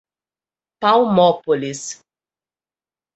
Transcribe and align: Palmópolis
Palmópolis 0.81 2.01